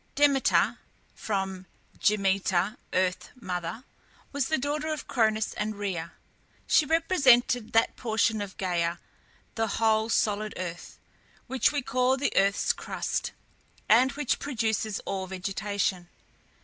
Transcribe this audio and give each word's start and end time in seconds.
Demeter 0.15 0.79
(from 1.13 1.67
Ge 1.99 2.17
meter, 2.17 2.75
earth 2.91 3.29
mother) 3.39 3.83
was 4.31 4.47
the 4.47 4.57
daughter 4.57 4.87
of 4.91 5.07
Cronus 5.07 5.53
and 5.53 5.75
Rhea. 5.75 6.13
She 6.65 6.87
represented 6.87 7.71
that 7.73 7.97
portion 7.97 8.41
of 8.41 8.57
Gæa 8.57 8.97
(the 9.53 9.67
whole 9.77 10.09
solid 10.09 10.55
earth) 10.57 10.97
which 11.45 11.71
we 11.71 11.83
call 11.83 12.17
the 12.17 12.33
earth's 12.35 12.73
crust, 12.73 13.31
and 13.87 14.13
which 14.13 14.39
produces 14.39 14.99
all 15.01 15.27
vegetation. 15.27 16.09